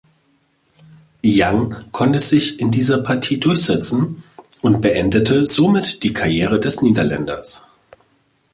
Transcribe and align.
Young 1.23 1.75
konnte 1.91 2.17
sich 2.17 2.59
in 2.59 2.71
dieser 2.71 3.03
Partie 3.03 3.39
durchsetzen 3.39 4.23
und 4.63 4.81
beendete 4.81 5.45
somit 5.45 6.01
die 6.01 6.11
Karriere 6.11 6.59
des 6.59 6.81
Niederländers. 6.81 7.65